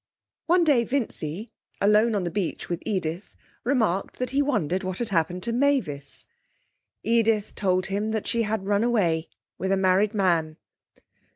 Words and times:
One 0.47 0.63
day 0.63 0.83
Vincy, 0.83 1.51
alone 1.79 2.15
on 2.15 2.23
the 2.23 2.31
beach 2.31 2.69
with 2.69 2.81
Edith, 2.87 3.35
remarked 3.63 4.17
that 4.17 4.31
he 4.31 4.41
wondered 4.41 4.83
what 4.83 4.97
had 4.97 5.09
happened 5.09 5.43
to 5.43 5.51
Mavis. 5.53 6.25
Edith 7.03 7.53
told 7.53 7.85
him 7.85 8.09
that 8.09 8.25
she 8.25 8.41
had 8.41 8.65
run 8.65 8.83
away 8.83 9.29
with 9.59 9.71
a 9.71 9.77
married 9.77 10.15
man. 10.15 10.57